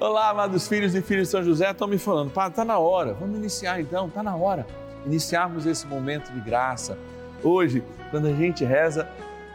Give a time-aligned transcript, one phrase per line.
[0.00, 3.12] Olá, amados filhos e filhas de São José, estão me falando, Padre, está na hora,
[3.12, 4.66] vamos iniciar então, está na hora.
[5.04, 6.96] Iniciarmos esse momento de graça.
[7.44, 9.06] Hoje, quando a gente reza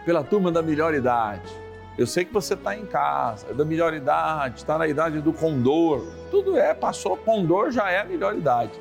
[0.05, 1.51] pela turma da melhor idade,
[1.97, 5.33] eu sei que você está em casa, é da melhor idade, está na idade do
[5.33, 8.79] condor, tudo é, passou, condor já é a melhor idade.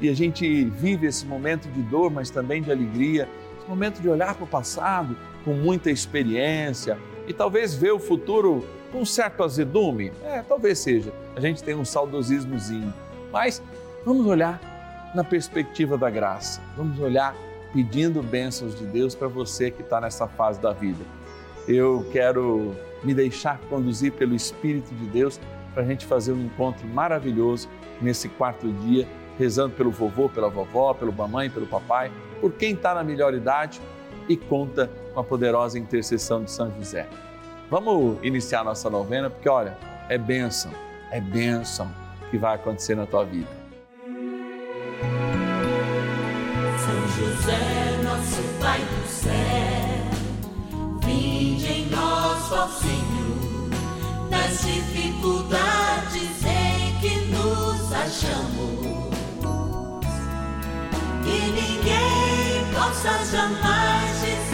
[0.00, 4.08] E a gente vive esse momento de dor, mas também de alegria, esse momento de
[4.08, 10.12] olhar para o passado com muita experiência e talvez ver o futuro um certo azedume.
[10.22, 11.12] É, talvez seja.
[11.36, 12.92] A gente tem um saudosismozinho.
[13.32, 13.62] Mas
[14.04, 14.60] vamos olhar
[15.14, 16.60] na perspectiva da graça.
[16.76, 17.34] Vamos olhar
[17.72, 21.04] pedindo bênçãos de Deus para você que está nessa fase da vida.
[21.66, 25.40] Eu quero me deixar conduzir pelo Espírito de Deus
[25.72, 27.68] para a gente fazer um encontro maravilhoso
[28.00, 32.94] nesse quarto dia, rezando pelo vovô, pela vovó, pelo mamãe, pelo papai, por quem está
[32.94, 33.80] na melhor idade
[34.28, 37.08] e conta com a poderosa intercessão de São José.
[37.74, 39.76] Vamos iniciar nossa novena, porque olha,
[40.08, 40.70] é bênção,
[41.10, 41.90] é bênção
[42.30, 43.48] que vai acontecer na tua vida.
[46.78, 49.32] São José, nosso Pai do céu,
[51.04, 53.70] vinde em nós, ó Senhor,
[54.30, 59.04] nas dificuldades em que nos achamos.
[61.24, 64.53] Que ninguém possa jamais dizer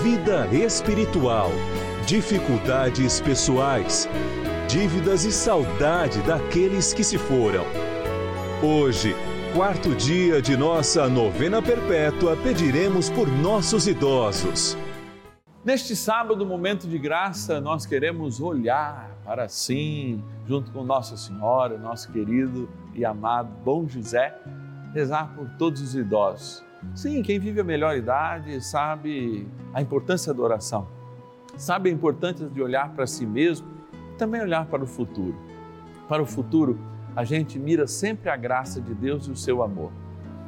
[0.00, 1.50] vida espiritual,
[2.06, 4.08] dificuldades pessoais
[4.66, 7.62] dívidas e saudade daqueles que se foram.
[8.62, 9.14] Hoje,
[9.54, 14.78] quarto dia de nossa novena perpétua, pediremos por nossos idosos.
[15.62, 22.10] Neste sábado, momento de graça, nós queremos olhar para sim, junto com Nossa Senhora, nosso
[22.10, 24.34] querido e amado Bom José,
[24.94, 26.64] rezar por todos os idosos.
[26.94, 30.86] Sim, quem vive a melhor idade sabe a importância da oração,
[31.56, 33.66] sabe a importância de olhar para si mesmo
[34.18, 35.34] também olhar para o futuro.
[36.08, 36.78] Para o futuro,
[37.16, 39.90] a gente mira sempre a graça de Deus e o seu amor.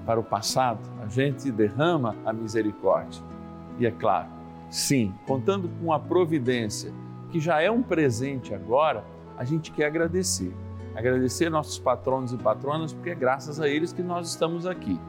[0.06, 3.22] Para o passado, a gente derrama a misericórdia.
[3.78, 4.28] E é claro,
[4.70, 6.92] sim, contando com a providência,
[7.30, 9.04] que já é um presente agora,
[9.36, 10.54] a gente quer agradecer.
[10.94, 15.00] Agradecer nossos patronos e patronas, porque é graças a eles que nós estamos aqui.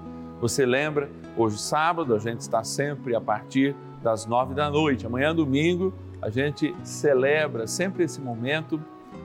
[0.41, 5.07] Você lembra, hoje sábado, a gente está sempre a partir das nove da noite.
[5.07, 8.79] Amanhã, domingo, a gente celebra sempre esse momento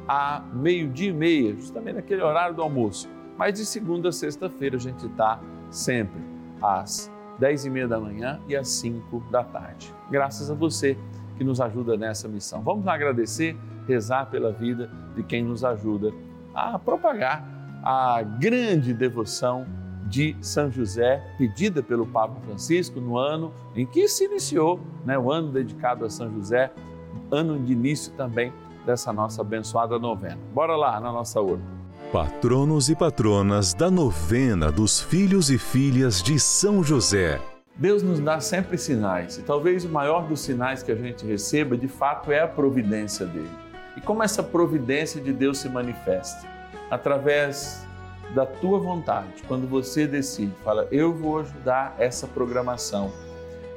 [0.08, 3.06] a meio-dia e meia, justamente naquele horário do almoço.
[3.36, 5.38] Mas de segunda a sexta-feira a gente está
[5.70, 6.18] sempre
[6.62, 9.94] às dez e meia da manhã e às cinco da tarde.
[10.10, 10.96] Graças a você
[11.36, 12.62] que nos ajuda nessa missão.
[12.62, 13.54] Vamos agradecer,
[13.86, 16.10] rezar pela vida de quem nos ajuda
[16.54, 17.46] a propagar
[17.82, 19.66] a grande devoção
[20.06, 25.30] de São José, pedida pelo Papa Francisco no ano em que se iniciou, né, o
[25.30, 26.72] ano dedicado a São José,
[27.30, 28.52] ano de início também
[28.84, 30.38] dessa nossa abençoada novena.
[30.52, 31.64] Bora lá na nossa urna.
[32.12, 37.40] Patronos e patronas da novena dos filhos e filhas de São José.
[37.76, 41.76] Deus nos dá sempre sinais, e talvez o maior dos sinais que a gente receba,
[41.76, 43.48] de fato, é a providência dele.
[43.96, 46.46] E como essa providência de Deus se manifesta?
[46.90, 47.86] Através
[48.34, 53.12] da tua vontade, quando você decide, fala, eu vou ajudar essa programação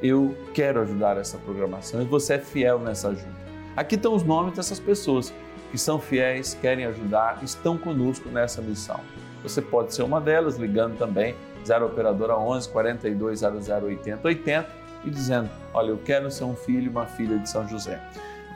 [0.03, 3.44] eu quero ajudar essa programação e você é fiel nessa ajuda.
[3.75, 5.33] Aqui estão os nomes dessas pessoas
[5.71, 9.00] que são fiéis, querem ajudar, estão conosco nessa missão.
[9.41, 11.35] Você pode ser uma delas, ligando também
[11.65, 14.69] 0 operadora 11 4200 80 80
[15.05, 18.01] e dizendo: "Olha, eu quero ser um filho, uma filha de São José".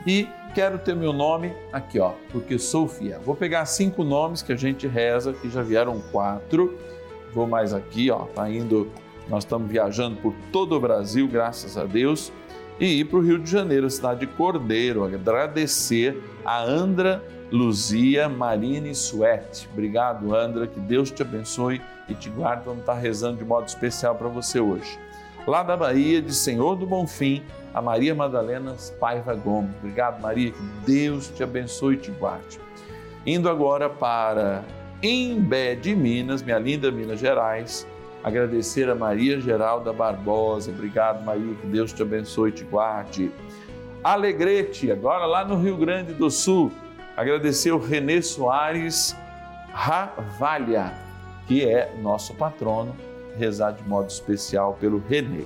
[0.08, 3.20] E quero ter meu nome aqui, ó, porque sou fiel.
[3.20, 6.80] Vou pegar cinco nomes que a gente reza, que já vieram quatro.
[7.34, 8.90] Vou mais aqui, ó, tá indo
[9.30, 12.32] nós estamos viajando por todo o Brasil, graças a Deus,
[12.80, 17.22] e ir para o Rio de Janeiro, cidade de Cordeiro, agradecer a Andra
[17.52, 19.68] Luzia Marine Suete.
[19.72, 22.64] Obrigado, Andra, que Deus te abençoe e te guarde.
[22.66, 25.00] Vamos estar rezando de modo especial para você hoje.
[25.48, 27.42] Lá da Bahia, de Senhor do Bonfim,
[27.74, 29.72] a Maria Madalena Paiva Gomes.
[29.80, 32.60] Obrigado, Maria, que Deus te abençoe e te guarde.
[33.26, 34.66] Indo agora para
[35.02, 37.88] Embé de Minas, minha linda Minas Gerais,
[38.22, 40.70] agradecer a Maria Geralda Barbosa.
[40.70, 43.32] Obrigado, Maria, que Deus te abençoe e te guarde.
[44.04, 46.74] Alegrete, agora lá no Rio Grande do Sul,
[47.16, 49.16] agradecer o Renê Soares
[49.72, 50.94] Ravalha,
[51.48, 52.94] que é nosso patrono,
[53.38, 55.46] rezar de modo especial pelo Renê.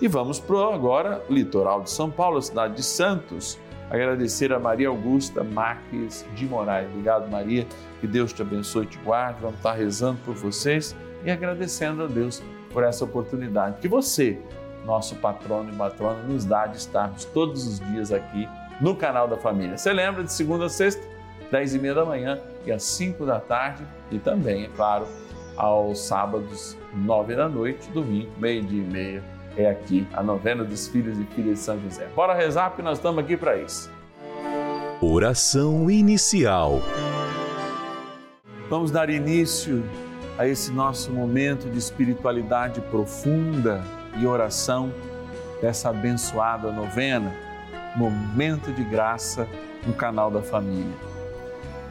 [0.00, 3.58] E vamos para agora, litoral de São Paulo, cidade de Santos,
[3.90, 6.88] agradecer a Maria Augusta Marques de Moraes.
[6.88, 7.66] Obrigado, Maria,
[8.00, 9.40] que Deus te abençoe e te guarde.
[9.42, 14.38] Vamos estar rezando por vocês e agradecendo a Deus por essa oportunidade que você,
[14.86, 18.48] nosso patrono e matrona, nos dá de estarmos todos os dias aqui
[18.80, 19.76] no canal da família.
[19.76, 21.02] Você lembra de segunda a sexta,
[21.50, 25.06] dez e meia da manhã e às cinco da tarde e também, é claro,
[25.60, 29.24] aos sábados, nove da noite, domingo, meio-dia e meia,
[29.58, 32.08] é aqui a novena dos filhos e filhas de São José.
[32.16, 33.90] Bora rezar porque nós estamos aqui para isso.
[35.02, 36.80] Oração inicial.
[38.70, 39.84] Vamos dar início
[40.38, 43.82] a esse nosso momento de espiritualidade profunda
[44.18, 44.90] e oração
[45.60, 47.34] dessa abençoada novena,
[47.96, 49.46] momento de graça
[49.86, 51.19] no canal da família.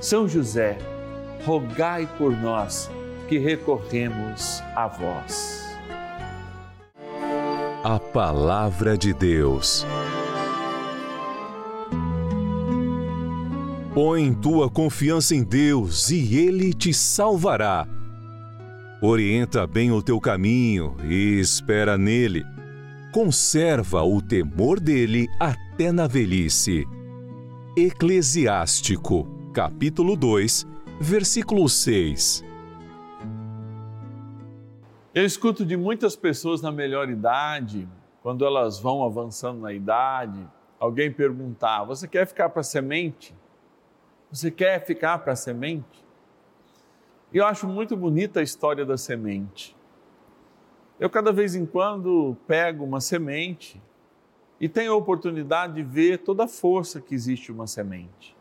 [0.00, 0.78] São José,
[1.44, 2.90] rogai por nós
[3.28, 5.62] que recorremos a vós.
[7.84, 9.86] A Palavra de Deus.
[13.92, 17.86] Põe tua confiança em Deus e Ele te salvará.
[19.02, 22.42] Orienta bem o teu caminho e espera nele.
[23.12, 26.86] Conserva o temor dele até na velhice.
[27.76, 30.64] Eclesiástico, capítulo 2,
[31.00, 32.44] versículo 6.
[35.12, 37.88] Eu escuto de muitas pessoas na melhor idade,
[38.22, 40.46] quando elas vão avançando na idade,
[40.78, 43.34] alguém perguntar: Você quer ficar para semente?
[44.30, 46.04] Você quer ficar para semente?
[47.32, 49.76] E eu acho muito bonita a história da semente.
[50.98, 53.82] Eu, cada vez em quando, pego uma semente
[54.60, 58.38] e tenho a oportunidade de ver toda a força que existe uma semente.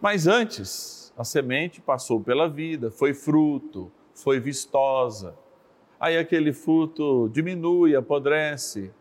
[0.00, 5.34] Mas antes, a semente passou pela vida, foi fruto, foi vistosa.
[5.98, 8.92] Aí aquele fruto diminui, apodrece,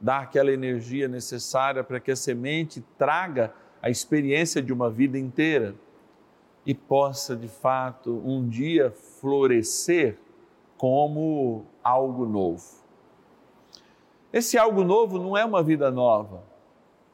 [0.00, 5.74] dá aquela energia necessária para que a semente traga a experiência de uma vida inteira
[6.64, 10.18] e possa de fato um dia florescer
[10.78, 12.64] como algo novo.
[14.32, 16.42] Esse algo novo não é uma vida nova,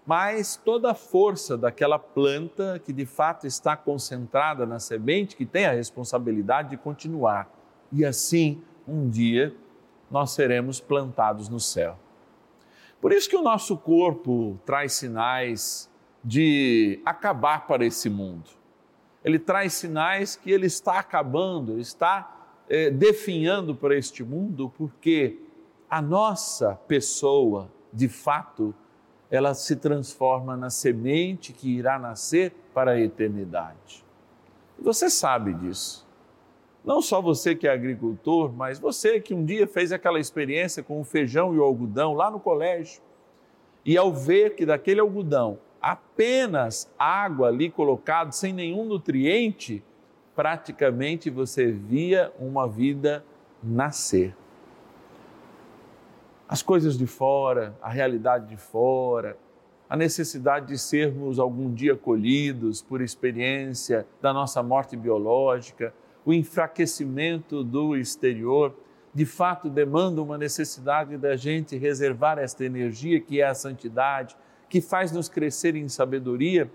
[0.04, 5.66] mas toda a força daquela planta que de fato está concentrada na semente, que tem
[5.66, 7.49] a responsabilidade de continuar.
[7.92, 9.54] E assim, um dia,
[10.11, 11.99] nós seremos plantados no céu.
[13.00, 15.90] Por isso que o nosso corpo traz sinais
[16.23, 18.50] de acabar para esse mundo.
[19.25, 25.38] Ele traz sinais que ele está acabando, está é, definhando para este mundo, porque
[25.88, 28.75] a nossa pessoa, de fato,
[29.33, 34.05] ela se transforma na semente que irá nascer para a eternidade.
[34.79, 36.07] Você sabe disso.
[36.85, 41.01] Não só você que é agricultor, mas você que um dia fez aquela experiência com
[41.01, 43.01] o feijão e o algodão lá no colégio.
[43.87, 49.83] E ao ver que daquele algodão apenas água ali colocada, sem nenhum nutriente,
[50.37, 53.25] praticamente você via uma vida
[53.62, 54.37] nascer
[56.52, 59.38] as coisas de fora, a realidade de fora,
[59.88, 65.94] a necessidade de sermos algum dia colhidos por experiência da nossa morte biológica,
[66.26, 68.76] o enfraquecimento do exterior,
[69.14, 74.37] de fato demanda uma necessidade da gente reservar esta energia que é a santidade,
[74.68, 76.71] que faz nos crescer em sabedoria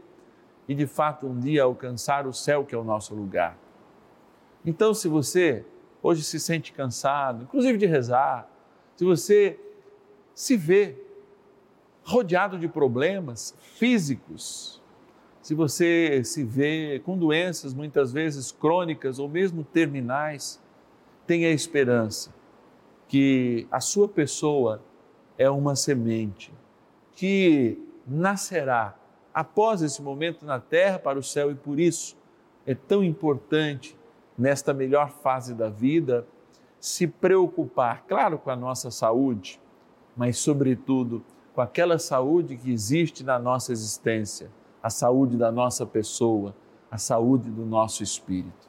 [0.67, 3.55] e de fato um dia alcançar o céu que é o nosso lugar.
[4.65, 5.63] Então, se você
[6.01, 8.49] hoje se sente cansado, inclusive de rezar,
[8.95, 9.59] se você
[10.37, 10.95] se vê
[12.03, 14.79] rodeado de problemas físicos,
[15.41, 20.61] se você se vê com doenças muitas vezes crônicas ou mesmo terminais,
[21.25, 22.31] tenha esperança
[23.07, 24.83] que a sua pessoa
[25.39, 26.53] é uma semente
[27.15, 28.95] que nascerá
[29.33, 32.15] após esse momento na terra para o céu e por isso
[32.63, 33.97] é tão importante
[34.37, 36.27] nesta melhor fase da vida
[36.79, 39.59] se preocupar, claro, com a nossa saúde,
[40.17, 44.49] mas, sobretudo, com aquela saúde que existe na nossa existência,
[44.81, 46.55] a saúde da nossa pessoa,
[46.89, 48.67] a saúde do nosso espírito.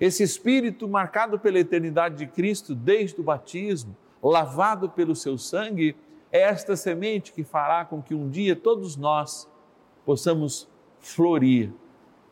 [0.00, 5.94] Esse espírito marcado pela eternidade de Cristo desde o batismo, lavado pelo seu sangue,
[6.32, 9.48] é esta semente que fará com que um dia todos nós
[10.04, 11.72] possamos florir,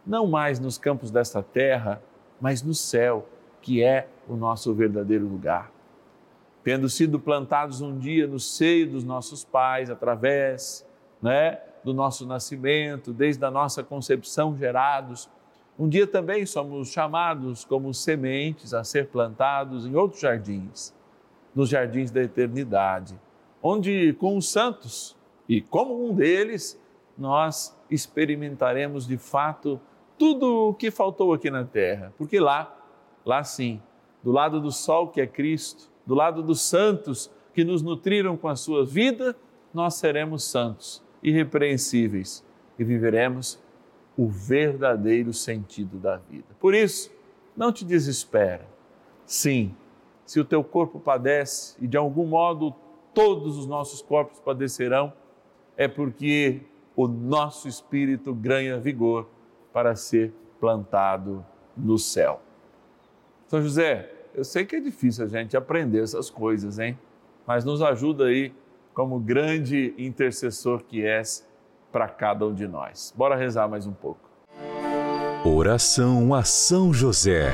[0.04, 2.02] não mais nos campos desta terra,
[2.40, 3.28] mas no céu,
[3.62, 5.75] que é o nosso verdadeiro lugar
[6.66, 10.84] tendo sido plantados um dia no seio dos nossos pais, através
[11.22, 15.30] né, do nosso nascimento, desde a nossa concepção gerados,
[15.78, 20.92] um dia também somos chamados como sementes a ser plantados em outros jardins,
[21.54, 23.16] nos jardins da eternidade,
[23.62, 25.16] onde com os santos
[25.48, 26.82] e como um deles,
[27.16, 29.80] nós experimentaremos de fato
[30.18, 32.76] tudo o que faltou aqui na terra, porque lá,
[33.24, 33.80] lá sim,
[34.20, 38.48] do lado do sol que é Cristo, do lado dos santos que nos nutriram com
[38.48, 39.36] a sua vida,
[39.74, 42.44] nós seremos santos, irrepreensíveis
[42.78, 43.58] e viveremos
[44.16, 46.46] o verdadeiro sentido da vida.
[46.60, 47.10] Por isso,
[47.56, 48.66] não te desespera.
[49.24, 49.74] Sim,
[50.24, 52.74] se o teu corpo padece e de algum modo
[53.12, 55.12] todos os nossos corpos padecerão,
[55.76, 56.62] é porque
[56.94, 59.28] o nosso espírito ganha vigor
[59.72, 61.44] para ser plantado
[61.76, 62.40] no céu.
[63.46, 66.98] São José, eu sei que é difícil a gente aprender essas coisas, hein?
[67.46, 68.52] Mas nos ajuda aí
[68.92, 71.48] como grande intercessor que és
[71.90, 73.14] para cada um de nós.
[73.16, 74.28] Bora rezar mais um pouco.
[75.42, 77.50] Oração a São José.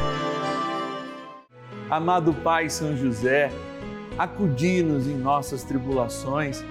[1.88, 3.52] Amado Pai São José,
[4.18, 6.64] acudi-nos em nossas tribulações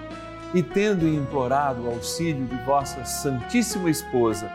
[0.53, 4.51] e tendo implorado o auxílio de vossa Santíssima Esposa,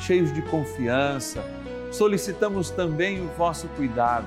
[0.00, 1.44] cheios de confiança,
[1.92, 4.26] solicitamos também o vosso cuidado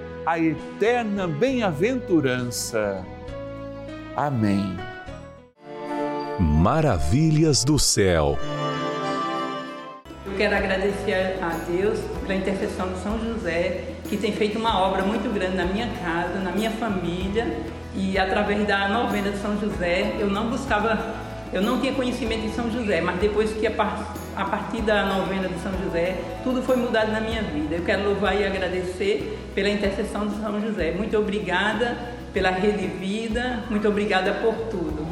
[0.25, 3.03] a eterna bem-aventurança.
[4.15, 4.77] Amém.
[6.39, 8.37] Maravilhas do céu.
[10.25, 15.03] Eu quero agradecer a Deus pela intercessão de São José, que tem feito uma obra
[15.03, 17.57] muito grande na minha casa, na minha família,
[17.95, 21.15] e através da novena de São José, eu não buscava,
[21.51, 25.05] eu não tinha conhecimento de São José, mas depois que a partir, a partir da
[25.05, 27.75] novena de São José, tudo foi mudado na minha vida.
[27.75, 30.91] Eu quero louvar e agradecer pela intercessão de São José.
[30.93, 31.95] Muito obrigada
[32.33, 35.05] pela rede vida, muito obrigada por tudo.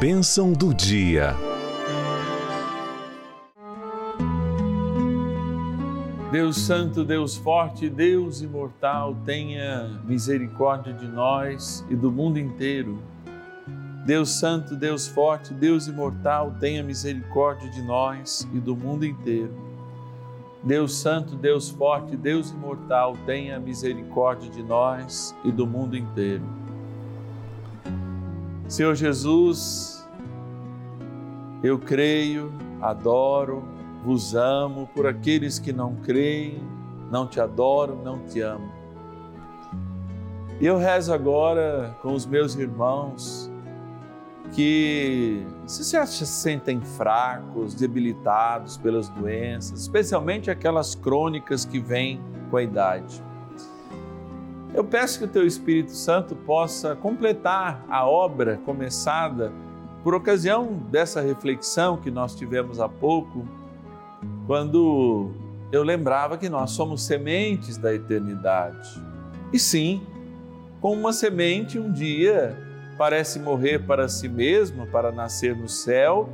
[0.00, 1.36] Bênção do dia.
[6.32, 13.13] Deus Santo, Deus Forte, Deus Imortal, tenha misericórdia de nós e do mundo inteiro.
[14.04, 19.54] Deus Santo, Deus Forte, Deus Imortal, tenha misericórdia de nós e do mundo inteiro.
[20.62, 26.44] Deus Santo, Deus Forte, Deus Imortal, tenha misericórdia de nós e do mundo inteiro.
[28.68, 30.06] Senhor Jesus,
[31.62, 33.64] eu creio, adoro,
[34.04, 36.62] vos amo por aqueles que não creem,
[37.10, 38.70] não te adoram, não te amam.
[40.60, 43.50] E eu rezo agora com os meus irmãos
[44.54, 52.20] que se se sentem fracos, debilitados pelas doenças, especialmente aquelas crônicas que vêm
[52.50, 53.22] com a idade.
[54.72, 59.52] Eu peço que o teu Espírito Santo possa completar a obra começada
[60.04, 63.48] por ocasião dessa reflexão que nós tivemos há pouco,
[64.46, 65.32] quando
[65.72, 69.02] eu lembrava que nós somos sementes da eternidade.
[69.52, 70.02] E sim,
[70.80, 72.56] com uma semente um dia
[72.96, 76.28] parece morrer para si mesmo, para nascer no céu.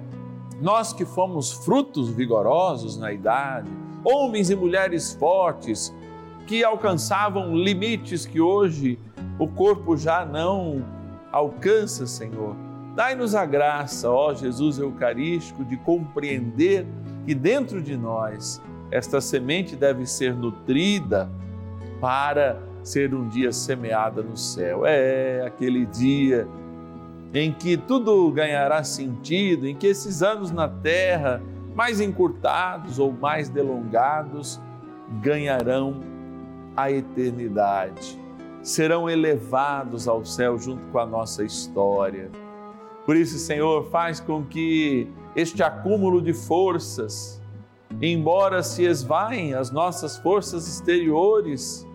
[0.60, 3.70] Nós que fomos frutos vigorosos na idade,
[4.04, 5.94] homens e mulheres fortes,
[6.46, 8.98] que alcançavam limites que hoje
[9.38, 10.84] o corpo já não
[11.32, 12.56] alcança, Senhor.
[12.94, 16.86] Dai-nos a graça, ó Jesus Eucarístico, de compreender
[17.24, 21.30] que dentro de nós esta semente deve ser nutrida
[22.00, 24.84] para ser um dia semeada no céu.
[24.84, 26.46] É aquele dia
[27.32, 31.42] em que tudo ganhará sentido, em que esses anos na terra,
[31.74, 34.60] mais encurtados ou mais delongados,
[35.22, 36.00] ganharão
[36.76, 38.18] a eternidade,
[38.62, 42.30] serão elevados ao céu junto com a nossa história.
[43.06, 47.40] Por isso, Senhor, faz com que este acúmulo de forças,
[48.00, 51.86] embora se esvaem as nossas forças exteriores,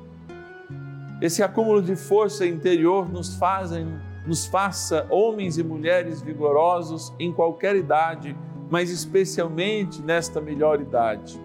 [1.22, 3.88] esse acúmulo de força interior nos fazem,
[4.26, 8.36] nos faça homens e mulheres vigorosos em qualquer idade,
[8.70, 11.40] mas especialmente nesta melhor idade,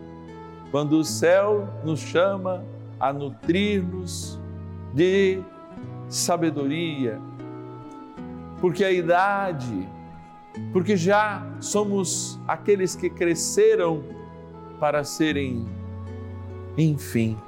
[0.71, 2.65] quando o céu nos chama
[2.99, 4.41] a nutrir-nos
[4.93, 5.41] de
[6.09, 7.21] sabedoria,
[8.61, 9.89] porque a idade,
[10.73, 14.03] porque já somos aqueles que cresceram
[14.81, 15.65] para serem,
[16.77, 17.39] enfim,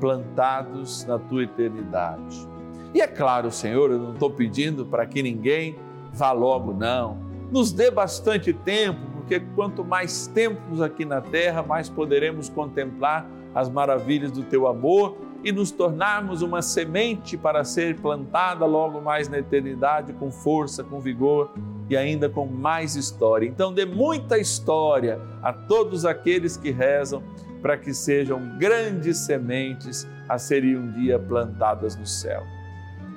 [0.00, 2.48] plantados na tua eternidade.
[2.94, 5.76] E é claro, Senhor, eu não estou pedindo para que ninguém
[6.12, 7.18] vá logo, não.
[7.50, 13.68] Nos dê bastante tempo, porque quanto mais tempos aqui na terra, mais poderemos contemplar as
[13.68, 19.38] maravilhas do teu amor e nos tornarmos uma semente para ser plantada logo mais na
[19.38, 21.52] eternidade com força, com vigor
[21.88, 23.46] e ainda com mais história.
[23.46, 27.22] Então, dê muita história a todos aqueles que rezam
[27.62, 32.42] para que sejam grandes sementes a serem um dia plantadas no céu.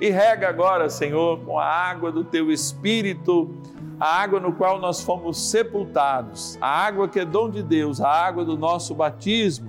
[0.00, 3.54] E rega agora, Senhor, com a água do teu Espírito,
[3.98, 8.08] a água no qual nós fomos sepultados, a água que é dom de Deus, a
[8.08, 9.68] água do nosso batismo,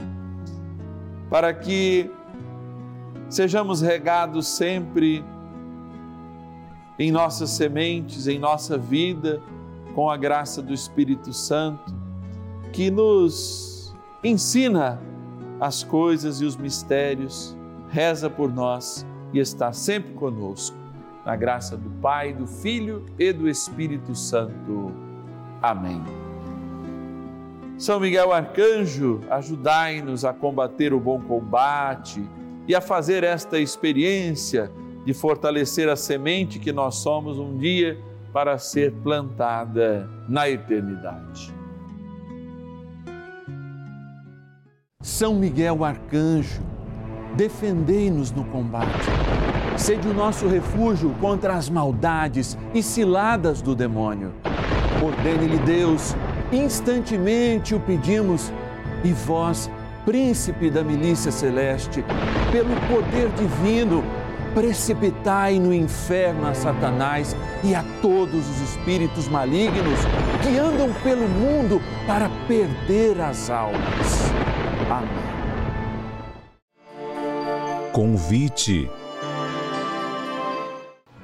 [1.30, 2.10] para que
[3.30, 5.24] sejamos regados sempre
[6.98, 9.42] em nossas sementes, em nossa vida,
[9.94, 11.94] com a graça do Espírito Santo,
[12.72, 15.02] que nos ensina
[15.60, 17.56] as coisas e os mistérios,
[17.90, 20.78] reza por nós e está sempre conosco.
[21.26, 24.92] Na graça do Pai, do Filho e do Espírito Santo.
[25.62, 26.02] Amém.
[27.78, 32.28] São Miguel Arcanjo, ajudai-nos a combater o bom combate
[32.68, 34.72] e a fazer esta experiência
[35.06, 37.98] de fortalecer a semente que nós somos um dia
[38.32, 41.54] para ser plantada na eternidade.
[45.02, 46.62] São Miguel Arcanjo,
[47.36, 49.10] defendei-nos no combate.
[49.78, 54.32] Sede o nosso refúgio contra as maldades e ciladas do demônio.
[55.04, 56.16] Ordene-lhe Deus
[56.52, 58.52] instantemente o pedimos,
[59.04, 59.70] e vós,
[60.06, 62.04] príncipe da milícia celeste,
[62.52, 64.04] pelo poder divino,
[64.54, 70.00] precipitai no inferno a Satanás e a todos os espíritos malignos
[70.42, 74.32] que andam pelo mundo para perder as almas.
[74.90, 75.32] Amém.
[77.92, 78.90] Convite.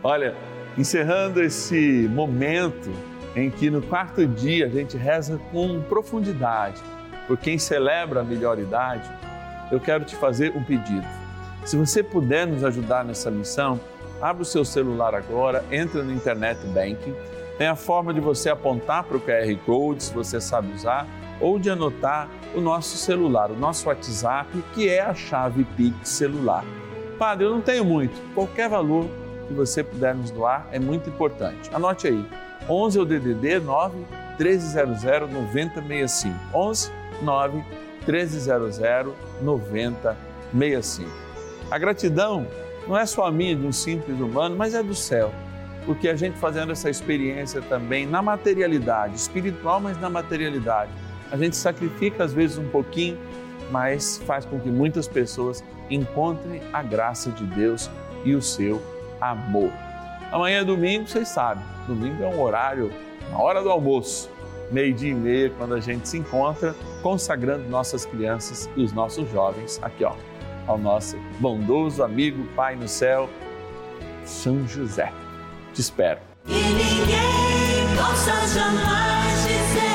[0.04, 0.36] Olha,
[0.78, 2.92] encerrando esse momento
[3.36, 6.82] em que no quarto dia a gente reza com profundidade
[7.28, 9.10] por quem celebra a melhor idade,
[9.70, 11.06] eu quero te fazer um pedido.
[11.68, 13.78] Se você puder nos ajudar nessa missão,
[14.22, 17.14] abra o seu celular agora, entra no Internet Banking,
[17.58, 21.06] tem a forma de você apontar para o QR Code, se você sabe usar,
[21.42, 26.64] ou de anotar o nosso celular, o nosso WhatsApp, que é a chave Pix celular.
[27.20, 29.06] Padre, eu não tenho muito, qualquer valor
[29.50, 31.70] que você puder nos doar é muito importante.
[31.74, 32.26] Anote aí
[32.70, 33.98] 11 é o DDD 9
[34.40, 35.04] 1300
[35.34, 36.34] 9065.
[36.54, 37.62] 11 9
[38.08, 38.80] 1300
[39.42, 41.27] 9065.
[41.70, 42.48] A gratidão
[42.88, 45.34] não é só a minha de um simples humano, mas é do céu.
[45.86, 50.92] Porque a gente fazendo essa experiência também na materialidade, espiritual, mas na materialidade,
[51.32, 53.18] a gente sacrifica às vezes um pouquinho,
[53.70, 57.90] mas faz com que muitas pessoas encontrem a graça de Deus
[58.24, 58.82] e o seu
[59.20, 59.72] amor.
[60.32, 62.92] Amanhã é domingo, vocês sabem, domingo é um horário,
[63.32, 64.30] na hora do almoço,
[64.72, 69.80] meio-dia e meia, quando a gente se encontra, consagrando nossas crianças e os nossos jovens
[69.82, 70.14] aqui, ó,
[70.68, 73.30] ao nosso bondoso amigo Pai no céu,
[74.26, 75.12] São José.
[75.74, 76.20] Te espero.
[76.46, 79.87] E ninguém possa jamais dizer